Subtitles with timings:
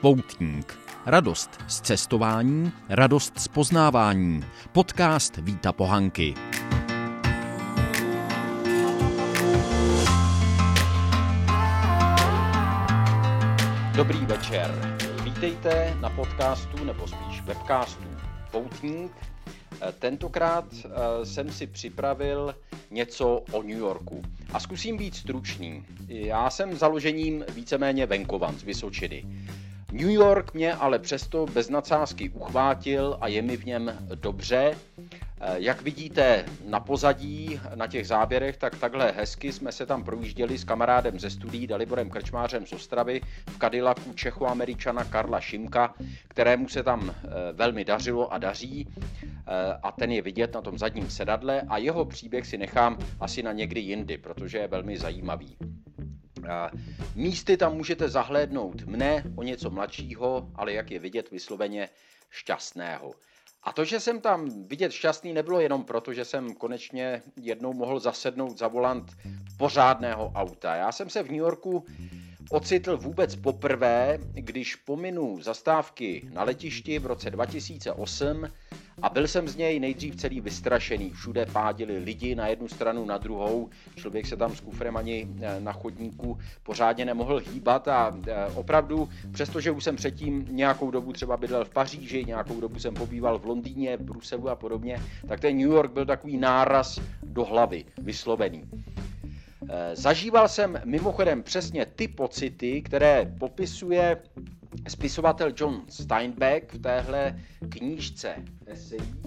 [0.00, 0.78] Poutník.
[1.06, 4.44] Radost z cestování, radost z poznávání.
[4.72, 6.34] Podcast Víta Pohanky.
[13.96, 14.98] Dobrý večer.
[15.24, 18.04] Vítejte na podcastu, nebo spíš webcastu
[18.50, 19.12] Poutník.
[19.98, 22.54] Tentokrát eh, jsem si připravil
[22.90, 24.22] něco o New Yorku.
[24.52, 25.84] A zkusím být stručný.
[26.08, 29.24] Já jsem založením víceméně venkovan z Vysočiny.
[29.92, 34.74] New York mě ale přesto bez nadsázky uchvátil a je mi v něm dobře.
[35.40, 40.58] Eh, jak vidíte na pozadí, na těch záběrech, tak takhle hezky jsme se tam projížděli
[40.58, 45.94] s kamarádem ze studií Daliborem Krčmářem z Ostravy v Cadillacu Čechoameričana Karla Šimka,
[46.28, 50.78] kterému se tam eh, velmi dařilo a daří eh, a ten je vidět na tom
[50.78, 55.56] zadním sedadle a jeho příběh si nechám asi na někdy jindy, protože je velmi zajímavý.
[57.14, 61.88] Místy tam můžete zahlédnout mne, o něco mladšího, ale jak je vidět vysloveně
[62.30, 63.14] šťastného.
[63.62, 68.00] A to, že jsem tam vidět šťastný, nebylo jenom proto, že jsem konečně jednou mohl
[68.00, 69.12] zasednout za volant
[69.58, 70.74] pořádného auta.
[70.74, 71.84] Já jsem se v New Yorku
[72.50, 78.48] ocitl vůbec poprvé, když pominu zastávky na letišti v roce 2008
[79.02, 81.10] a byl jsem z něj nejdřív celý vystrašený.
[81.10, 83.70] Všude pádili lidi na jednu stranu, na druhou.
[83.96, 89.08] Člověk se tam s kufrem ani eh, na chodníku pořádně nemohl hýbat a eh, opravdu,
[89.32, 93.46] přestože už jsem předtím nějakou dobu třeba bydlel v Paříži, nějakou dobu jsem pobýval v
[93.46, 98.64] Londýně, Bruselu a podobně, tak ten New York byl takový náraz do hlavy, vyslovený.
[99.72, 104.22] Eh, zažíval jsem mimochodem přesně ty pocity, které popisuje
[104.88, 108.34] spisovatel John Steinbeck v téhle knížce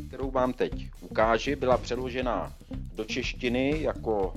[0.08, 2.54] kterou vám teď ukáži, byla přeložena
[2.94, 4.34] do češtiny jako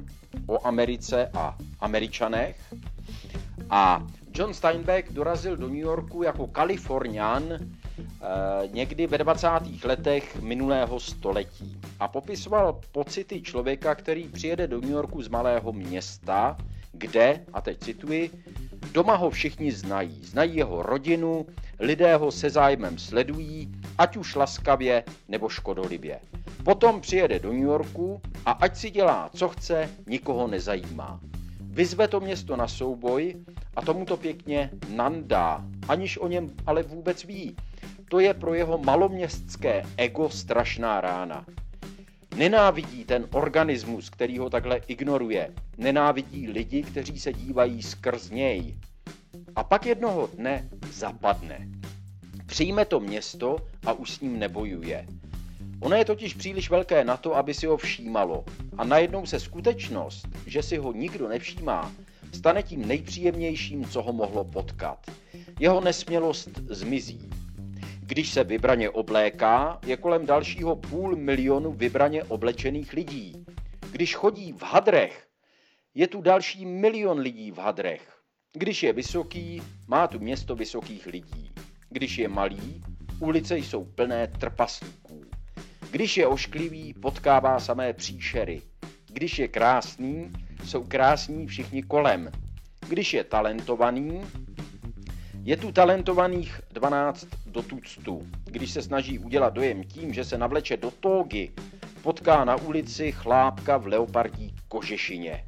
[0.46, 2.75] o Americe a Američanech.
[3.70, 7.42] A John Steinbeck dorazil do New Yorku jako Kalifornian
[8.66, 9.48] někdy ve 20.
[9.84, 16.56] letech minulého století a popisoval pocity člověka, který přijede do New Yorku z malého města,
[16.92, 18.31] kde, a teď cituji,
[18.92, 21.47] Doma ho všichni znají, znají jeho rodinu,
[21.78, 26.20] lidé ho se zájmem sledují, ať už laskavě nebo škodolibě.
[26.64, 31.20] Potom přijede do New Yorku a ať si dělá, co chce, nikoho nezajímá.
[31.60, 33.34] Vyzve to město na souboj
[33.76, 37.56] a tomu to pěkně nandá, aniž o něm ale vůbec ví.
[38.09, 41.47] To je pro jeho maloměstské ego strašná rána.
[42.37, 45.50] Nenávidí ten organismus, který ho takhle ignoruje.
[45.77, 48.75] Nenávidí lidi, kteří se dívají skrz něj.
[49.56, 51.69] A pak jednoho dne zapadne.
[52.47, 53.56] Přijme to město
[53.87, 55.06] a už s ním nebojuje.
[55.81, 58.44] Ono je totiž příliš velké na to, aby si ho všímalo.
[58.78, 61.93] A najednou se skutečnost, že si ho nikdo nevšímá,
[62.33, 65.11] stane tím nejpříjemnějším, co ho mohlo potkat.
[65.61, 67.25] Jeho nesmělost zmizí.
[68.16, 73.44] Když se vybraně obléká, je kolem dalšího půl milionu vybraně oblečených lidí.
[73.93, 75.27] Když chodí v hadrech,
[75.94, 78.21] je tu další milion lidí v hadrech.
[78.53, 81.50] Když je vysoký, má tu město vysokých lidí.
[81.91, 82.82] Když je malý,
[83.21, 85.25] ulice jsou plné trpaslíků.
[85.91, 88.62] Když je ošklivý, potkává samé příšery.
[89.06, 90.32] Když je krásný,
[90.65, 92.31] jsou krásní všichni kolem.
[92.88, 94.22] Když je talentovaný,
[95.47, 98.26] je tu talentovaných 12 do tuctu.
[98.44, 101.50] Když se snaží udělat dojem tím, že se navleče do tógy,
[102.03, 105.44] potká na ulici chlápka v leopardí kožešině.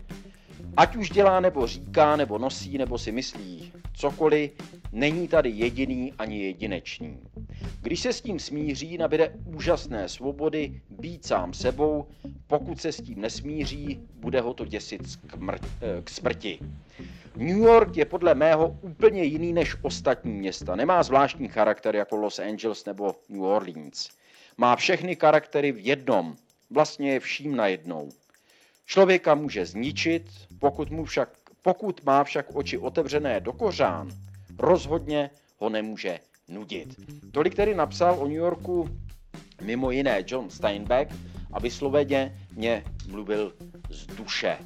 [0.76, 4.50] Ať už dělá nebo říká, nebo nosí, nebo si myslí cokoliv,
[4.92, 7.18] není tady jediný ani jedinečný.
[7.80, 12.06] Když se s tím smíří, nabide úžasné svobody být sám sebou,
[12.46, 16.58] pokud se s tím nesmíří, bude ho to děsit eh, k smrti.
[17.38, 20.76] New York je podle mého úplně jiný než ostatní města.
[20.76, 24.08] Nemá zvláštní charakter jako Los Angeles nebo New Orleans.
[24.56, 26.36] Má všechny charaktery v jednom,
[26.70, 28.08] vlastně je vším najednou.
[28.86, 30.22] Člověka může zničit,
[30.58, 31.28] pokud, mu však,
[31.62, 34.10] pokud má však oči otevřené do kořán,
[34.58, 36.18] rozhodně ho nemůže
[36.48, 36.94] nudit.
[37.32, 38.88] Tolik tedy napsal o New Yorku
[39.62, 41.12] mimo jiné John Steinbeck
[41.52, 43.54] a vysloveně mě mluvil
[43.90, 44.58] z duše.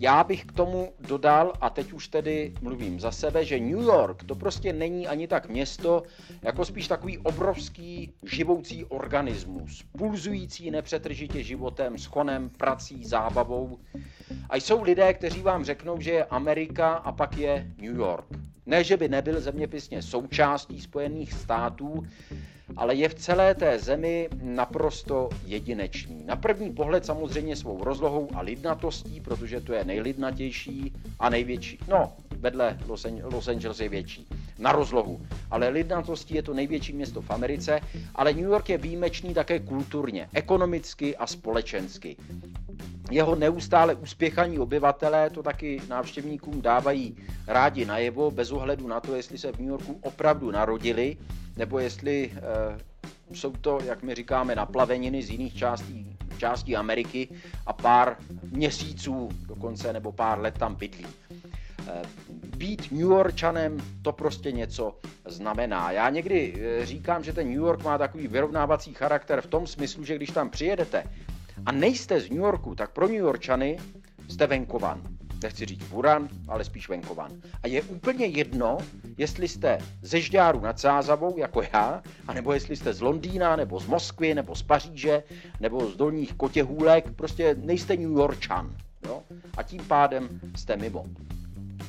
[0.00, 4.24] Já bych k tomu dodal, a teď už tedy mluvím za sebe, že New York
[4.24, 6.02] to prostě není ani tak město,
[6.42, 13.78] jako spíš takový obrovský živoucí organismus, pulzující nepřetržitě životem, schonem, prací, zábavou.
[14.50, 18.26] A jsou lidé, kteří vám řeknou, že je Amerika a pak je New York.
[18.66, 22.06] Ne, že by nebyl zeměpisně součástí Spojených států,
[22.78, 26.24] ale je v celé té zemi naprosto jedinečný.
[26.24, 31.78] Na první pohled samozřejmě svou rozlohou a lidnatostí, protože to je nejlidnatější a největší.
[31.88, 32.78] No, vedle
[33.22, 34.26] Los Angeles je větší.
[34.58, 35.20] na rozlohu.
[35.50, 37.80] Ale lidnatosti je to největší město v Americe,
[38.14, 42.16] ale New York je výjimečný také kulturně, ekonomicky a společensky.
[43.10, 47.16] Jeho neustále uspěchaní obyvatelé to taky návštěvníkům dávají
[47.46, 51.16] rádi najevo, bez ohledu na to, jestli se v New Yorku opravdu narodili,
[51.58, 52.78] nebo jestli e,
[53.34, 57.28] jsou to, jak my říkáme, naplaveniny z jiných částí, částí Ameriky
[57.66, 58.16] a pár
[58.50, 61.06] měsíců dokonce nebo pár let tam bydlí.
[61.88, 62.02] E,
[62.56, 65.90] být New Yorkčanem to prostě něco znamená.
[65.90, 70.04] Já někdy eh, říkám, že ten New York má takový vyrovnávací charakter v tom smyslu,
[70.04, 71.04] že když tam přijedete
[71.66, 73.78] a nejste z New Yorku, tak pro New Yorkčany
[74.28, 75.17] jste venkovan.
[75.42, 77.30] Nechci říct buran, ale spíš venkovan.
[77.62, 78.78] A je úplně jedno,
[79.18, 83.86] jestli jste ze Žďáru nad Sázavou, jako já, anebo jestli jste z Londýna, nebo z
[83.86, 85.22] Moskvy, nebo z Paříže,
[85.60, 88.76] nebo z dolních Kotěhůlek, prostě nejste New Yorkčan.
[89.06, 89.22] Jo?
[89.56, 91.04] A tím pádem jste mimo.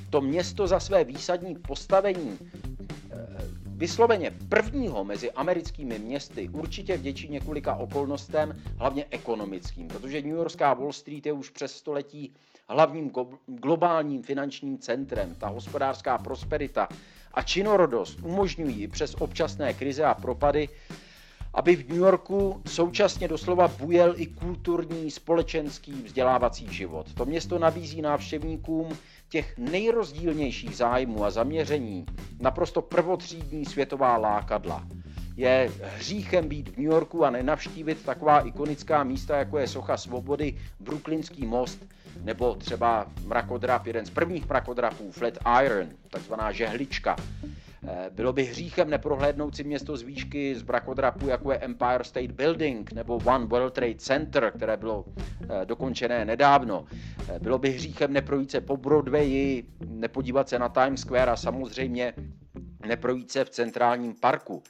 [0.09, 2.37] To město za své výsadní postavení
[3.79, 10.93] Vysloveně prvního mezi americkými městy určitě vděčí několika okolnostem, hlavně ekonomickým, protože New Yorkská Wall
[10.93, 12.33] Street je už přes století
[12.69, 13.11] hlavním
[13.47, 15.35] globálním finančním centrem.
[15.35, 16.87] Ta hospodářská prosperita
[17.33, 20.69] a činorodost umožňují přes občasné krize a propady,
[21.53, 27.13] aby v New Yorku současně doslova bujel i kulturní, společenský, vzdělávací život.
[27.13, 28.97] To město nabízí návštěvníkům
[29.29, 32.05] těch nejrozdílnějších zájmů a zaměření
[32.39, 34.87] naprosto prvotřídní světová lákadla.
[35.37, 40.57] Je hříchem být v New Yorku a nenavštívit taková ikonická místa, jako je Socha svobody,
[40.79, 41.85] Brooklynský most
[42.23, 45.33] nebo třeba mrakodrap, jeden z prvních mrakodrapů, Flat
[45.63, 47.69] Iron, takzvaná žehlička, Eh,
[48.09, 52.91] bylo by hříchem neprohlédnout si město z výšky z brakodrapu, jako je Empire State Building
[52.91, 56.86] nebo One World Trade Center, které bylo eh, dokončené nedávno.
[57.30, 62.13] Eh, bylo by hříchem neprojít se po Broadwayi, nepodívat se na Times Square a samozřejmě
[62.86, 64.63] neprojít se v centrálním parku.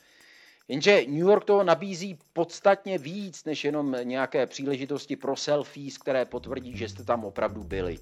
[0.68, 6.78] Jenže New York to nabízí podstatně víc než jenom nějaké příležitosti pro selfies, které potvrdí,
[6.78, 7.98] že jste tam opravdu byli.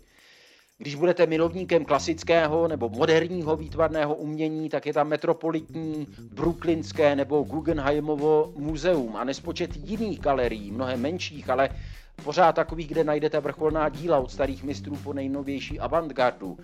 [0.80, 8.54] Když budete milovníkem klasického nebo moderního výtvarného umění, tak je tam metropolitní, brooklynské nebo Guggenheimovo
[8.56, 11.70] muzeum a nespočet jiných galerií, mnohem menších, ale
[12.24, 16.58] pořád takových, kde najdete vrcholná díla od starých mistrů po nejnovější avantgardu.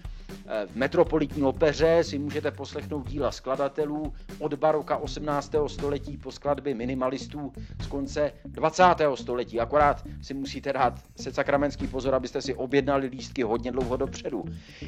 [0.48, 5.70] Eh, v Metropolitní opeře si můžete poslechnout díla skladatelů od baroka 18.
[5.70, 9.16] století po skladby minimalistů z konce 20.
[9.16, 9.60] století.
[9.60, 14.44] Akorát si musíte dát se sakramenský pozor, abyste si objednali lístky hodně dlouho dopředu.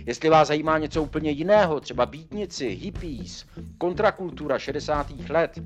[0.05, 3.45] Jestli vás zajímá něco úplně jiného, třeba beatnici, hippies,
[3.77, 5.07] kontrakultura 60.
[5.29, 5.59] let,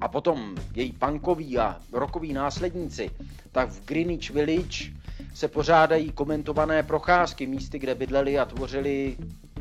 [0.00, 3.10] a potom její punkoví a rokoví následníci,
[3.52, 4.84] tak v Greenwich Village
[5.34, 9.16] se pořádají komentované procházky, místy, kde bydleli a tvořili,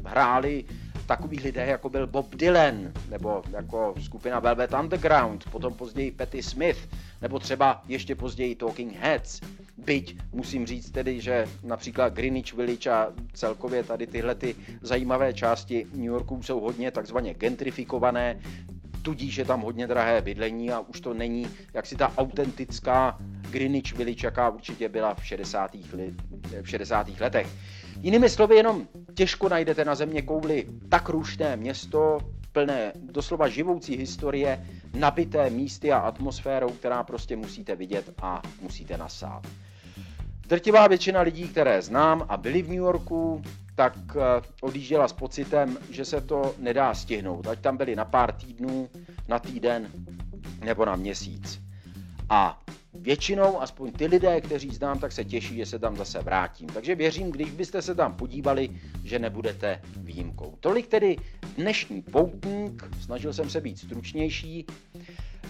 [0.05, 0.65] hráli
[1.07, 6.89] takový lidé, jako byl Bob Dylan, nebo jako skupina Velvet Underground, potom později Patti Smith,
[7.21, 9.41] nebo třeba ještě později Talking Heads.
[9.77, 15.85] Byť musím říct tedy, že například Greenwich Village a celkově tady tyhle ty zajímavé části
[15.93, 18.39] New Yorku jsou hodně takzvaně gentrifikované,
[19.07, 23.17] tudíž je tam hodně drahé bydlení a už to není jak si ta autentická
[23.51, 25.71] Greenwich Village, jaká určitě byla v 60.
[25.93, 26.13] Let,
[26.61, 27.19] v 60.
[27.19, 27.47] letech.
[28.01, 32.19] Jinými slovy, jenom těžko najdete na země kouli tak rušné město,
[32.51, 39.47] plné doslova živoucí historie, nabité místy a atmosférou, která prostě musíte vidět a musíte nasát.
[40.47, 43.41] Drtivá většina lidí, které znám a byli v New Yorku,
[43.77, 47.47] tak eh, odjížděla s pocitem, že se to nedá stihnout.
[47.47, 48.89] Ať tam byli na pár týdnů,
[49.27, 49.91] na týden
[50.65, 51.61] nebo na měsíc.
[52.29, 52.59] A
[52.93, 56.67] většinou, aspoň ty lidé, kteří znám, tak se těší, že se tam zase vrátím.
[56.67, 58.69] Takže věřím, když byste se tam podívali,
[59.03, 60.57] že nebudete výjimkou.
[60.59, 61.17] Tolik tedy
[61.57, 64.65] dnešní poutník, snažil jsem se být stručnější.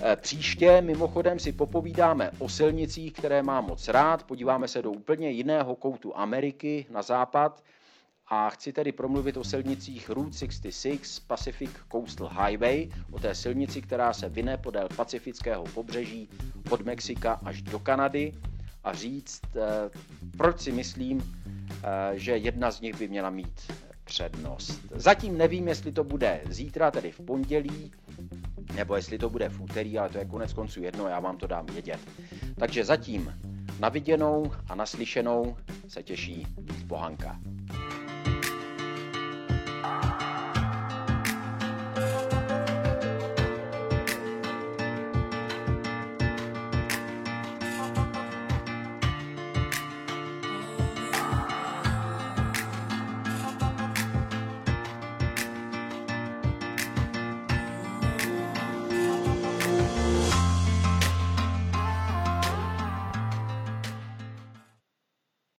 [0.01, 5.29] Eh, příště mimochodem si popovídáme o silnicích, které mám moc rád, podíváme se do úplně
[5.31, 7.63] jiného koutu Ameriky na západ,
[8.29, 14.13] a chci tedy promluvit o silnicích Route 66 Pacific Coastal Highway, o té silnici, která
[14.13, 16.29] se vyne podél pacifického pobřeží
[16.69, 18.33] od Mexika až do Kanady
[18.83, 19.89] a říct, eh,
[20.37, 21.35] proč si myslím,
[21.83, 23.71] eh, že jedna z nich by měla mít
[24.03, 24.79] přednost.
[24.95, 27.91] Zatím nevím, jestli to bude zítra, tedy v pondělí,
[28.75, 31.47] nebo jestli to bude v úterý, ale to je konec konců jedno, já vám to
[31.47, 31.99] dám vědět.
[32.59, 33.33] Takže zatím
[33.79, 35.57] na viděnou a naslyšenou
[35.87, 36.47] se těší
[36.85, 37.39] Bohanka.